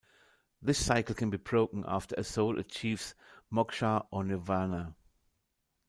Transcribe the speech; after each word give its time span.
This 0.63 0.83
cycle 0.83 1.13
can 1.13 1.29
be 1.29 1.37
broken 1.37 1.85
after 1.87 2.15
a 2.17 2.23
soul 2.23 2.57
achieves 2.57 3.13
"Moksha" 3.53 4.07
or 4.09 4.23
"Nirvana". 4.23 4.95